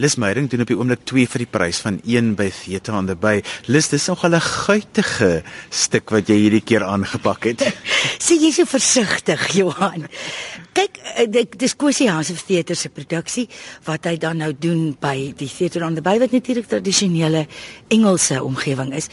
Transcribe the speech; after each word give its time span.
Lis 0.00 0.14
Meyering 0.16 0.46
doen 0.48 0.62
op 0.64 0.70
die 0.70 0.76
oomblik 0.80 1.02
2 1.04 1.28
vir 1.28 1.42
die 1.42 1.46
prys 1.52 1.82
van 1.84 1.98
1 2.08 2.30
by 2.38 2.46
Theta 2.48 2.94
on 2.96 3.10
the 3.10 3.12
Bay. 3.12 3.42
Lis, 3.68 3.90
dis 3.92 4.06
nog 4.08 4.24
'n 4.24 4.40
guitige 4.40 5.42
stuk 5.68 6.08
wat 6.10 6.28
jy 6.32 6.34
hierdie 6.34 6.62
keer 6.64 6.82
aangepak 6.82 7.44
het. 7.44 7.60
Sê 8.24 8.40
jy 8.40 8.50
so 8.52 8.64
versigtig, 8.64 9.52
Johan. 9.52 10.08
Kyk, 10.72 10.96
eh, 10.96 11.28
dit 11.28 11.58
dis 11.58 11.76
Kosie 11.76 12.08
House 12.08 12.32
of 12.32 12.40
Theatre 12.40 12.74
se 12.74 12.88
produksie 12.88 13.48
wat 13.84 14.04
hy 14.04 14.16
dan 14.16 14.36
nou 14.38 14.52
doen 14.58 14.96
by 14.98 15.34
die 15.36 15.50
Theater 15.58 15.84
on 15.84 15.94
the 15.94 16.00
Bay 16.00 16.18
wat 16.18 16.32
natuurlik 16.32 16.68
tradisionele 16.68 17.46
Engelse 17.88 18.42
omgewing 18.42 18.94
is. 18.94 19.10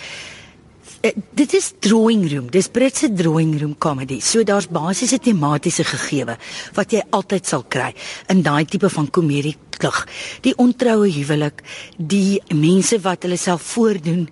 Uh, 1.02 1.12
dit 1.32 1.54
is 1.54 1.72
drawing 1.80 2.26
room. 2.32 2.50
Dis 2.52 2.68
Britse 2.68 3.08
drawing 3.14 3.54
room 3.60 3.78
comedy. 3.78 4.20
So 4.20 4.44
daar's 4.44 4.68
basiese 4.68 5.20
tematiese 5.24 5.86
gegewe 5.88 6.36
wat 6.76 6.92
jy 6.92 7.06
altyd 7.16 7.48
sal 7.48 7.64
kry 7.72 7.94
in 8.28 8.42
daai 8.44 8.66
tipe 8.68 8.90
van 8.92 9.08
komedie 9.08 9.56
klug. 9.80 10.02
Die 10.44 10.52
ontroue 10.60 11.08
huwelik, 11.16 11.64
die 11.96 12.42
mense 12.52 13.00
wat 13.06 13.24
hulle 13.24 13.40
self 13.40 13.64
voordoen 13.78 14.26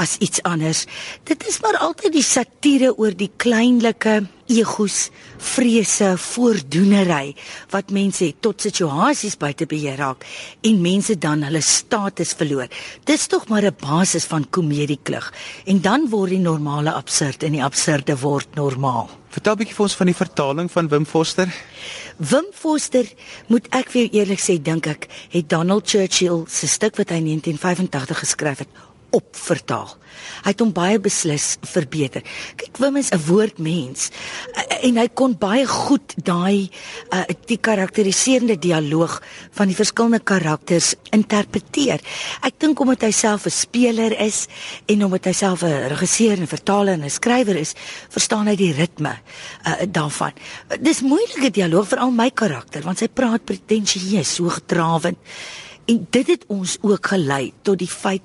as 0.00 0.16
iets 0.24 0.40
anders. 0.48 0.86
Dit 1.28 1.44
is 1.48 1.60
maar 1.60 1.76
altyd 1.84 2.16
die 2.16 2.24
satire 2.24 2.94
oor 2.96 3.12
die 3.12 3.28
kleinlike 3.36 4.22
egos, 4.50 5.10
vrese, 5.38 6.14
voordoenery 6.18 7.34
wat 7.72 7.90
mense 7.90 8.24
het 8.24 8.40
tot 8.44 8.60
situasies 8.60 9.36
buite 9.40 9.66
beheer 9.66 9.96
raak 10.00 10.24
en 10.62 10.80
mense 10.82 11.16
dan 11.18 11.42
hulle 11.46 11.62
status 11.64 12.34
verloor. 12.38 12.68
Dis 13.04 13.26
tog 13.26 13.48
maar 13.48 13.64
'n 13.64 13.76
basis 13.80 14.24
van 14.24 14.46
komedieklug. 14.50 15.32
En 15.66 15.80
dan 15.80 16.08
word 16.08 16.30
die 16.30 16.38
normale 16.38 16.92
absurd 16.92 17.42
en 17.42 17.52
die 17.52 17.64
absurde 17.64 18.16
word 18.18 18.54
normaal. 18.54 19.08
Vertel 19.28 19.52
'n 19.54 19.58
bietjie 19.58 19.74
vir 19.74 19.84
ons 19.84 19.96
van 19.96 20.06
die 20.06 20.14
vertaling 20.14 20.70
van 20.70 20.88
Wim 20.88 21.06
Foster. 21.06 21.48
Wim 22.16 22.46
Foster, 22.52 23.04
moet 23.46 23.66
ek 23.70 23.90
vir 23.90 24.02
jou 24.02 24.10
eerlik 24.20 24.40
sê, 24.40 24.62
dink 24.62 24.86
ek, 24.86 25.08
het 25.30 25.48
Donald 25.48 25.88
Churchill 25.90 26.44
se 26.46 26.66
stuk 26.66 26.96
wat 26.96 27.10
hy 27.10 27.16
in 27.16 27.24
1985 27.24 28.18
geskryf 28.18 28.58
het, 28.58 28.68
opvertaal. 29.14 29.94
Hy 30.44 30.52
het 30.52 30.62
hom 30.62 30.72
baie 30.74 30.98
beslis 31.02 31.54
verbeter. 31.66 32.24
Kyk, 32.60 32.78
Wim 32.82 32.98
is 33.00 33.10
'n 33.12 33.20
woordmens 33.26 34.10
eh, 34.54 34.88
en 34.88 34.98
hy 34.98 35.08
kon 35.08 35.36
baie 35.38 35.66
goed 35.66 36.14
daai 36.16 36.70
uh, 37.10 37.24
die 37.46 37.58
karakteriserende 37.58 38.58
dialoog 38.58 39.20
van 39.52 39.68
die 39.68 39.76
verskillende 39.76 40.20
karakters 40.20 40.94
interpreteer. 41.10 42.00
Ek 42.42 42.58
dink 42.58 42.80
omdat 42.80 43.02
hy 43.02 43.10
self 43.10 43.46
'n 43.46 43.50
speler 43.50 44.12
is 44.20 44.46
en 44.86 45.04
omdat 45.04 45.24
hy 45.24 45.32
self 45.32 45.62
'n 45.62 45.88
regisseur 45.88 46.38
en 46.38 46.46
vertaler 46.46 46.92
en 46.94 47.04
'n 47.04 47.10
skrywer 47.10 47.56
is, 47.56 47.74
verstaan 48.10 48.46
hy 48.46 48.56
die 48.56 48.72
ritme 48.72 49.16
uh, 49.66 49.82
daarvan. 49.86 50.32
Dis 50.80 51.02
moeilike 51.02 51.50
dialoog 51.50 51.88
vir 51.88 51.98
al 51.98 52.10
my 52.10 52.30
karakter 52.30 52.82
want 52.82 53.00
hy 53.00 53.08
praat 53.08 53.44
pretensieus, 53.44 54.34
so 54.34 54.48
getrawend. 54.48 55.18
En 55.84 56.06
dit 56.10 56.26
het 56.26 56.44
ons 56.48 56.76
ook 56.80 57.06
gelei 57.12 57.52
tot 57.62 57.78
die 57.78 57.90
feit 57.90 58.22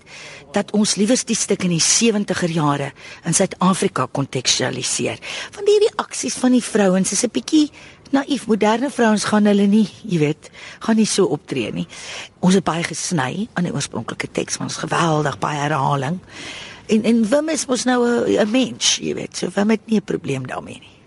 dat 0.55 0.71
ons 0.71 0.95
liewers 0.95 1.25
die 1.27 1.35
stuk 1.35 1.65
in 1.67 1.73
die 1.75 1.83
70er 1.83 2.51
jare 2.53 2.91
in 3.27 3.35
Suid-Afrika 3.35 4.07
kontekstualiseer. 4.11 5.19
Van 5.51 5.67
die 5.67 5.79
reaksies 5.83 6.37
van 6.39 6.55
die 6.55 6.63
vrouens 6.63 7.11
is 7.11 7.23
'n 7.23 7.31
bietjie 7.31 7.69
naïef. 8.11 8.47
Moderne 8.47 8.89
vrouens 8.89 9.23
gaan 9.23 9.45
hulle 9.45 9.67
nie, 9.67 9.87
jy 10.03 10.19
weet, 10.19 10.49
gaan 10.79 10.95
nie 10.95 11.05
so 11.05 11.25
optree 11.25 11.71
nie. 11.71 11.87
Ons 12.39 12.53
het 12.53 12.63
baie 12.63 12.83
gesny 12.83 13.47
aan 13.53 13.63
die 13.63 13.73
oorspronklike 13.73 14.31
teks, 14.31 14.57
want 14.57 14.71
ons 14.71 14.79
geweldig 14.79 15.39
baie 15.39 15.59
herhaling. 15.59 16.19
En 16.87 17.03
en 17.03 17.29
Wim 17.29 17.49
is 17.49 17.65
mos 17.65 17.83
nou 17.83 18.05
'n 18.37 18.51
mens, 18.51 18.97
jy 19.01 19.13
weet, 19.13 19.37
so 19.37 19.47
Wim 19.55 19.69
het 19.69 19.85
nie 19.85 19.97
'n 19.97 20.03
probleem 20.03 20.47
daarmee 20.47 20.79
nie. 20.79 20.98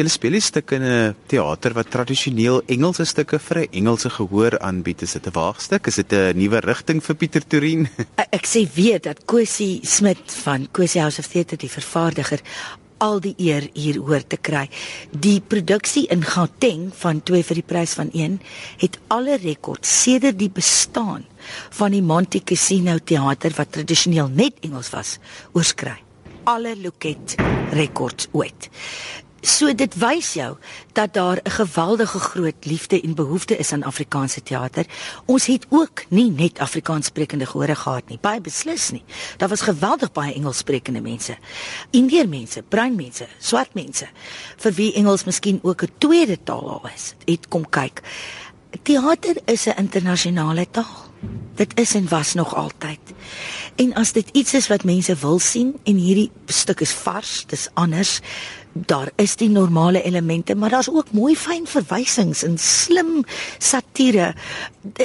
Julle 0.00 0.08
speel 0.08 0.32
die 0.32 0.40
stukke 0.40 0.78
in 0.78 0.84
'n 0.88 1.14
teater 1.28 1.74
wat 1.76 1.90
tradisioneel 1.92 2.62
Engelse 2.72 3.04
stukke 3.04 3.38
vir 3.38 3.58
'n 3.58 3.68
Engelse 3.70 4.08
gehoor 4.08 4.58
aanbied. 4.58 5.02
Is 5.02 5.12
dit 5.12 5.26
'n 5.26 5.32
waagstuk? 5.32 5.86
Is 5.86 5.96
dit 5.96 6.12
'n 6.12 6.38
nuwe 6.38 6.60
rigting 6.60 7.04
vir 7.04 7.14
Pieter 7.16 7.46
Torin? 7.46 7.88
Ek 8.38 8.46
sê 8.46 8.64
weet 8.74 9.02
dat 9.02 9.24
Cosie 9.26 9.80
Smit 9.82 10.32
van 10.44 10.68
Cosie 10.72 11.02
House 11.02 11.18
of 11.18 11.26
Theatre 11.26 11.58
die 11.58 11.68
vervaardiger 11.68 12.40
al 12.96 13.20
die 13.20 13.34
eer 13.36 13.68
hier 13.74 13.98
hoor 13.98 14.26
te 14.26 14.38
kry. 14.38 14.70
Die 15.12 15.40
produksie 15.40 16.06
in 16.08 16.24
Gauteng 16.24 16.92
van 16.94 17.20
2 17.22 17.42
vir 17.42 17.54
die 17.54 17.68
prys 17.68 17.92
van 17.92 18.08
1 18.12 18.40
het 18.78 18.98
alle 19.08 19.36
rekords 19.36 20.02
sedert 20.02 20.38
die 20.38 20.50
bestaan 20.50 21.26
van 21.70 21.90
die 21.90 22.02
Monte 22.02 22.40
Cassino 22.40 22.96
teater 23.04 23.52
wat 23.54 23.72
tradisioneel 23.72 24.28
net 24.28 24.54
Engels 24.62 24.92
was, 24.92 25.18
oorskry. 25.52 25.98
Alle 26.44 26.74
loket 26.76 27.36
rekords 27.72 28.28
ooit. 28.32 28.70
So 29.40 29.72
dit 29.72 29.94
wys 29.96 30.34
jou 30.36 30.56
dat 30.92 31.14
daar 31.14 31.40
'n 31.42 31.50
geweldige 31.50 32.18
groot 32.18 32.64
liefde 32.64 33.00
en 33.00 33.14
behoefte 33.14 33.56
is 33.56 33.72
aan 33.72 33.82
Afrikaanse 33.82 34.42
teater. 34.42 34.86
Ons 35.24 35.46
het 35.46 35.66
ook 35.68 36.04
nie 36.08 36.30
net 36.30 36.58
Afrikaanssprekende 36.58 37.46
gehore 37.46 37.74
gehad 37.74 38.08
nie, 38.08 38.18
baie 38.20 38.40
beslis 38.40 38.90
nie. 38.90 39.04
Daar 39.36 39.48
was 39.48 39.60
geweldig 39.60 40.12
baie 40.12 40.34
Engelssprekende 40.34 41.00
mense. 41.00 41.36
Indiër 41.90 42.28
mense, 42.28 42.62
bruin 42.62 42.94
mense, 42.94 43.26
swart 43.38 43.74
mense 43.74 44.08
vir 44.56 44.72
wie 44.72 44.92
Engels 44.92 45.24
miskien 45.24 45.58
ook 45.62 45.82
'n 45.82 45.92
tweede 45.98 46.42
taal 46.42 46.90
is. 46.94 47.14
Het 47.24 47.48
kom 47.48 47.68
kyk. 47.68 48.02
Teater 48.82 49.36
is 49.44 49.66
'n 49.66 49.76
internasionale 49.76 50.66
taal. 50.70 51.08
Dit 51.54 51.80
is 51.80 51.94
en 51.94 52.08
was 52.08 52.34
nog 52.34 52.54
altyd. 52.54 52.98
En 53.76 53.94
as 53.94 54.12
dit 54.12 54.28
iets 54.32 54.54
is 54.54 54.68
wat 54.68 54.84
mense 54.84 55.14
wil 55.14 55.38
sien 55.38 55.74
en 55.84 55.96
hierdie 55.96 56.30
stuk 56.46 56.80
is 56.80 56.92
vars, 56.92 57.44
dis 57.46 57.68
anders, 57.74 58.20
daar 58.72 59.10
is 59.16 59.36
die 59.36 59.48
normale 59.48 60.02
elemente, 60.02 60.54
maar 60.54 60.70
daar's 60.70 60.90
ook 60.90 61.12
mooi 61.12 61.34
fyn 61.36 61.66
verwysings 61.66 62.42
en 62.46 62.58
slim 62.58 63.24
satire. 63.58 64.34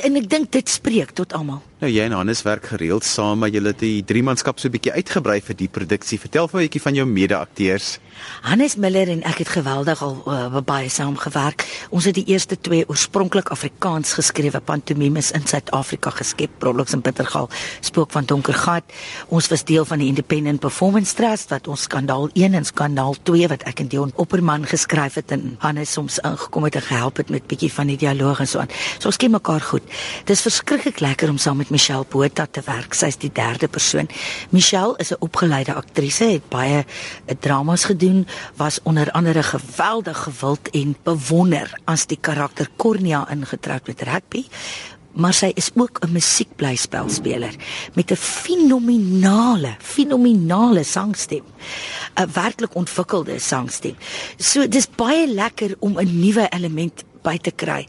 En 0.02 0.16
ek 0.16 0.30
dink 0.30 0.52
dit 0.52 0.70
spreek 0.70 1.16
tot 1.18 1.34
almal. 1.34 1.62
Nou 1.82 1.92
jy 1.92 2.06
en 2.06 2.16
Hannes 2.18 2.44
werk 2.46 2.70
gereeld 2.72 3.04
saam, 3.04 3.40
maar 3.40 3.50
julle 3.54 3.74
het 3.74 3.82
die 3.82 4.04
drie 4.06 4.24
manskap 4.24 4.60
so 4.60 4.68
'n 4.68 4.72
bietjie 4.72 4.94
uitgebrei 4.94 5.42
vir 5.42 5.56
die 5.56 5.68
produksie. 5.68 6.20
Vertel 6.20 6.48
vir 6.48 6.60
'n 6.60 6.64
bietjie 6.68 6.82
van 6.82 6.96
jou 6.96 7.06
mede-akteurs. 7.06 8.00
Hannes 8.42 8.76
Miller 8.76 9.10
en 9.10 9.24
ek 9.24 9.38
het 9.44 9.50
geweldig 9.50 10.02
al 10.06 10.16
uh, 10.28 10.62
baie 10.66 10.90
saam 10.90 11.18
gewerk. 11.18 11.66
Ons 11.90 12.06
het 12.06 12.16
die 12.16 12.26
eerste 12.32 12.58
twee 12.60 12.86
oorspronklik 12.90 13.50
Afrikaans 13.50 14.14
geskrewe 14.14 14.60
pantomimes 14.60 15.32
in 15.32 15.48
Suid-Afrika 15.48 16.10
geskep, 16.10 16.52
Prologs 16.60 16.94
en 16.94 17.02
Bittergal, 17.02 17.50
Spook 17.82 18.12
van 18.12 18.26
Donker 18.26 18.54
Gat. 18.54 18.84
Ons 19.28 19.50
was 19.50 19.66
deel 19.66 19.86
van 19.86 20.00
die 20.00 20.08
Independent 20.08 20.60
Performance 20.60 21.16
Trust 21.16 21.50
wat 21.50 21.68
ons 21.68 21.88
Skandaal 21.90 22.30
1 22.34 22.54
en 22.54 22.66
Skandaal 22.66 23.18
2 23.24 23.50
wat 23.52 23.66
ek 23.70 23.82
en 23.84 23.90
Dion 23.92 24.14
Opperman 24.22 24.66
geskryf 24.70 25.18
het 25.20 25.34
en 25.36 25.56
Hannes 25.64 25.92
soms 25.92 26.20
ingekom 26.22 26.68
het 26.68 26.78
en 26.80 26.86
gehelp 26.90 27.18
het 27.22 27.34
met 27.34 27.48
bietjie 27.50 27.72
van 27.74 27.90
die 27.92 27.98
dialoog 27.98 28.44
en 28.44 28.50
so 28.50 28.62
aan. 28.62 28.72
So 29.00 29.10
ons 29.10 29.20
ken 29.22 29.34
mekaar 29.34 29.64
goed. 29.66 29.84
Dis 30.30 30.46
verskriklik 30.46 31.02
lekker 31.04 31.30
om 31.34 31.40
saam 31.42 31.58
met 31.58 31.74
Michelle 31.74 32.06
Botha 32.10 32.46
te 32.46 32.62
werk. 32.66 32.94
Sy's 32.94 33.18
die 33.18 33.32
derde 33.34 33.68
persoon. 33.68 34.10
Michelle 34.54 34.96
is 35.02 35.12
'n 35.12 35.20
opgeleide 35.20 35.74
aktrise, 35.74 36.24
het 36.24 36.50
baie 36.50 36.86
eh, 37.26 37.36
dramas 37.40 37.86
gedoen, 37.86 38.05
was 38.56 38.80
onder 38.84 39.12
andere 39.12 39.44
geweldig 39.44 40.18
gewild 40.24 40.70
en 40.70 40.96
bewonder 41.04 41.80
as 41.84 42.06
die 42.06 42.18
karakter 42.22 42.70
Cornea 42.76 43.26
ingetroud 43.30 43.88
met 43.88 44.02
rugby 44.02 44.46
maar 45.16 45.34
sy 45.34 45.52
is 45.56 45.72
ook 45.76 46.00
'n 46.04 46.12
musiekblyspelspeler 46.12 47.56
met 47.94 48.12
'n 48.12 48.16
fenominale, 48.16 49.76
fenominale 49.80 50.84
sangstem. 50.84 51.44
'n 52.16 52.32
Werklik 52.34 52.76
ontwikkelde 52.76 53.40
sangstem. 53.40 53.96
So 54.38 54.68
dis 54.68 54.88
baie 54.90 55.28
lekker 55.28 55.76
om 55.80 55.98
'n 56.00 56.20
nuwe 56.20 56.48
element 56.50 57.04
by 57.26 57.38
te 57.38 57.52
kry. 57.52 57.88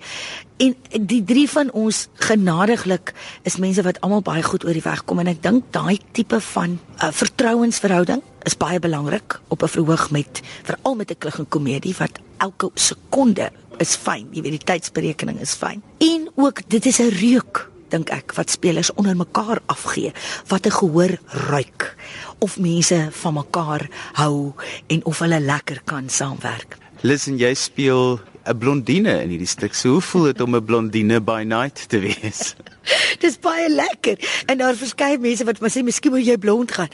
En 0.56 0.72
die 1.06 1.24
drie 1.24 1.48
van 1.50 1.70
ons 1.76 2.06
genadiglik 2.14 3.12
is 3.42 3.58
mense 3.60 3.82
wat 3.82 4.00
almal 4.00 4.22
baie 4.24 4.42
goed 4.42 4.64
oor 4.64 4.72
die 4.72 4.84
weg 4.84 5.04
kom 5.04 5.20
en 5.20 5.26
ek 5.26 5.42
dink 5.44 5.68
daai 5.76 5.98
tipe 6.16 6.40
van 6.40 6.70
'n 6.70 6.80
uh, 7.04 7.12
vertrouensverhouding 7.12 8.22
is 8.48 8.56
baie 8.56 8.78
belangrik 8.78 9.40
op 9.48 9.62
'n 9.62 9.68
verhoog 9.68 10.10
met 10.10 10.40
veral 10.62 10.94
met 10.94 11.10
'n 11.10 11.18
klug 11.18 11.38
en 11.38 11.48
komedie 11.48 11.94
wat 11.98 12.20
elke 12.38 12.70
sekonde 12.74 13.50
is 13.78 13.96
fyn. 13.96 14.28
Jy 14.32 14.42
weet 14.42 14.56
die 14.56 14.66
tydsberekening 14.72 15.40
is 15.40 15.54
fyn. 15.54 15.82
En 15.98 16.25
ook 16.36 16.60
dit 16.68 16.86
is 16.86 17.00
'n 17.00 17.08
reuk 17.08 17.68
dink 17.88 18.10
ek 18.10 18.34
wat 18.36 18.50
spelers 18.50 18.92
onder 18.94 19.16
mekaar 19.16 19.60
afgee 19.66 20.12
wat 20.48 20.66
'n 20.66 20.70
gehoor 20.70 21.18
ruik 21.50 21.96
of 22.38 22.58
mense 22.58 23.08
van 23.10 23.34
mekaar 23.34 23.88
hou 24.12 24.52
en 24.86 25.04
of 25.04 25.18
hulle 25.18 25.40
lekker 25.40 25.80
kan 25.84 26.08
saamwerk. 26.08 26.76
Listen, 27.00 27.38
jy 27.38 27.54
speel 27.54 28.20
'n 28.44 28.58
blondine 28.58 29.22
in 29.22 29.28
hierdie 29.28 29.50
stuk. 29.50 29.74
So 29.74 29.88
hoe 29.88 30.00
voel 30.00 30.22
dit 30.22 30.40
om 30.40 30.54
'n 30.56 30.64
blondine 30.64 31.20
by 31.20 31.42
night 31.42 31.88
te 31.88 31.98
wees? 31.98 32.54
Dis 33.22 33.38
baie 33.38 33.68
lekker. 33.70 34.18
En 34.46 34.58
daar 34.58 34.74
verskeie 34.74 35.18
mense 35.18 35.44
wat 35.44 35.60
maar 35.60 35.70
sê 35.70 35.82
miskien 35.82 36.12
moet 36.12 36.26
jy 36.26 36.36
blond 36.38 36.72
gaan. 36.72 36.88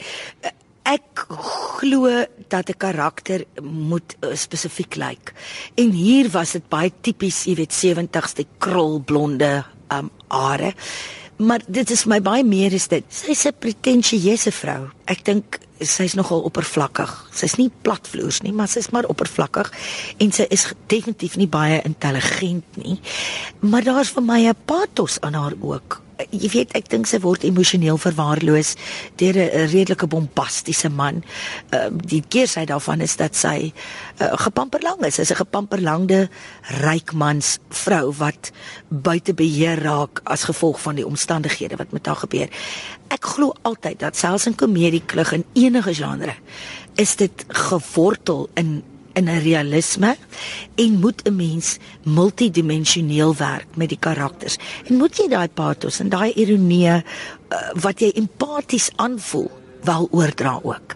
Ek 0.83 1.27
glo 1.73 2.25
dat 2.47 2.69
'n 2.69 2.77
karakter 2.77 3.45
moet 3.61 4.15
uh, 4.21 4.35
spesifiek 4.35 4.95
lyk. 4.95 5.09
Like. 5.09 5.31
En 5.75 5.91
hier 5.91 6.29
was 6.29 6.51
dit 6.51 6.69
baie 6.69 6.91
tipies, 7.01 7.43
jy 7.45 7.55
weet, 7.55 7.73
70s 7.73 8.35
die 8.35 8.47
krul 8.57 8.99
blonde 9.05 9.63
um 9.89 10.09
are. 10.27 10.73
Maar 11.37 11.61
dit 11.67 11.89
is 11.89 12.05
my 12.05 12.21
baie 12.21 12.43
meer 12.43 12.73
is 12.73 12.87
dit. 12.87 13.03
Sy's 13.09 13.45
'n 13.45 13.57
pretensieuse 13.59 14.51
vrou 14.51 14.89
ek 15.05 15.23
dink 15.25 15.59
sy's 15.83 16.15
nogal 16.15 16.45
oppervlakkig. 16.47 17.11
Sy's 17.35 17.57
nie 17.59 17.69
platvloers 17.83 18.41
nie, 18.45 18.53
maar 18.55 18.71
sy's 18.71 18.91
maar 18.95 19.07
oppervlakkig 19.11 19.71
en 20.23 20.31
sy 20.31 20.47
is 20.49 20.69
definitief 20.87 21.35
nie 21.39 21.49
baie 21.51 21.81
intelligent 21.83 22.79
nie. 22.79 22.99
Maar 23.59 23.83
daar's 23.83 24.13
vir 24.15 24.23
my 24.23 24.41
'n 24.47 24.55
pathos 24.65 25.19
aan 25.21 25.33
haar 25.33 25.55
ook 25.59 26.03
jy 26.31 26.49
weet 26.53 26.73
ek 26.77 26.89
dink 26.91 27.07
sy 27.09 27.19
word 27.23 27.45
emosioneel 27.47 27.97
verwaarloos 28.01 28.75
deur 29.19 29.37
'n 29.37 29.67
redelike 29.71 30.07
bombastiese 30.07 30.89
man. 30.89 31.23
Uh, 31.73 31.89
die 31.91 32.21
keersy 32.21 32.65
daarvan 32.65 33.01
is 33.01 33.15
dat 33.15 33.35
sy 33.35 33.73
uh, 34.21 34.37
gepamperlang 34.37 35.01
is. 35.05 35.15
Sy's 35.15 35.31
'n 35.31 35.41
gepamperlangde 35.43 36.29
rykmans 36.83 37.59
vrou 37.69 38.13
wat 38.17 38.51
buite 38.89 39.33
beheer 39.33 39.81
raak 39.81 40.21
as 40.23 40.43
gevolg 40.43 40.79
van 40.81 40.95
die 40.95 41.05
omstandighede 41.05 41.75
wat 41.75 41.91
met 41.91 42.05
haar 42.05 42.15
gebeur. 42.15 42.49
Ek 43.09 43.25
glo 43.25 43.53
altyd 43.61 43.99
dat 43.99 44.17
selfs 44.17 44.45
in 44.45 44.55
komedie 44.55 44.92
klug 45.05 45.31
in 45.31 45.45
enige 45.53 45.93
genre 45.93 46.35
is 46.95 47.15
dit 47.15 47.45
gewortel 47.47 48.49
in 48.53 48.83
in 49.13 49.29
'n 49.29 49.41
realisme 49.41 50.15
en 50.75 50.99
moet 50.99 51.21
'n 51.23 51.35
mens 51.35 51.77
multidimensioneel 52.03 53.35
werk 53.35 53.67
met 53.75 53.89
die 53.89 53.99
karakters. 53.99 54.57
En 54.85 54.95
moet 54.95 55.17
jy 55.17 55.27
daai 55.27 55.47
pathos 55.47 55.99
en 55.99 56.09
daai 56.09 56.33
ironie 56.33 56.87
uh, 56.87 57.01
wat 57.73 57.99
jy 57.99 58.11
empaties 58.15 58.89
aanvoel 58.95 59.51
wel 59.83 60.07
oordra 60.11 60.59
ook. 60.63 60.95